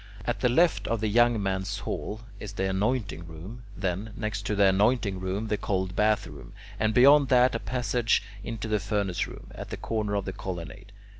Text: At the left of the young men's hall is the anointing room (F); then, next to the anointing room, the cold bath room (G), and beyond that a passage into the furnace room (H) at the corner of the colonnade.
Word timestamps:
At 0.25 0.39
the 0.39 0.49
left 0.49 0.87
of 0.87 0.99
the 0.99 1.07
young 1.09 1.39
men's 1.43 1.77
hall 1.77 2.21
is 2.39 2.53
the 2.53 2.67
anointing 2.67 3.27
room 3.27 3.61
(F); 3.75 3.81
then, 3.83 4.13
next 4.17 4.47
to 4.47 4.55
the 4.55 4.65
anointing 4.69 5.19
room, 5.19 5.47
the 5.47 5.57
cold 5.59 5.95
bath 5.95 6.25
room 6.25 6.53
(G), 6.55 6.57
and 6.79 6.91
beyond 6.95 7.27
that 7.27 7.53
a 7.53 7.59
passage 7.59 8.23
into 8.43 8.67
the 8.67 8.79
furnace 8.79 9.27
room 9.27 9.49
(H) 9.51 9.57
at 9.59 9.69
the 9.69 9.77
corner 9.77 10.15
of 10.15 10.25
the 10.25 10.33
colonnade. 10.33 10.91